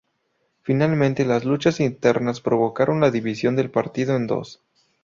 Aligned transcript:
Finalmente, 0.63 1.25
las 1.25 1.45
luchas 1.45 1.79
internas 1.79 2.41
provocaron 2.41 3.01
la 3.01 3.11
división 3.11 3.55
del 3.55 3.69
partido 3.69 4.15
en 4.15 4.25
dos. 4.25 4.59